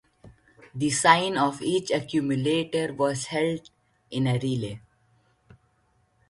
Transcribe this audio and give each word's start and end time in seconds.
The 0.73 0.89
sign 0.89 1.37
of 1.37 1.61
each 1.61 1.91
accumulator 1.91 2.91
was 2.91 3.25
also 3.27 3.37
held 3.37 3.69
in 4.09 4.25
a 4.25 4.39
relay. 4.39 4.81